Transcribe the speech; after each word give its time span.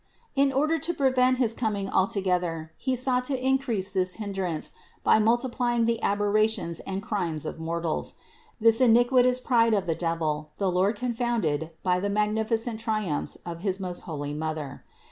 In 0.35 0.51
order 0.51 0.79
to 0.79 0.95
prevent 0.95 1.37
his 1.37 1.53
coming 1.53 1.87
altogether 1.87 2.71
he 2.75 2.95
sought 2.95 3.23
to 3.25 3.39
increase 3.39 3.91
this 3.91 4.15
hindrance 4.15 4.71
by 5.03 5.19
multiplying 5.19 5.85
the 5.85 6.01
aberrations 6.01 6.79
and 6.79 7.03
crimes 7.03 7.45
of 7.45 7.59
mortals. 7.59 8.15
This 8.59 8.81
iniquitous 8.81 9.39
pride 9.39 9.75
of 9.75 9.85
the 9.85 9.93
devil 9.93 10.53
the 10.57 10.71
Lord 10.71 10.95
confounded 10.95 11.69
by 11.83 11.99
the 11.99 12.09
magnifi 12.09 12.57
cent 12.57 12.79
triumphs 12.79 13.35
of 13.45 13.59
his 13.59 13.79
most 13.79 13.99
holy 14.09 14.33
Mother. 14.33 14.83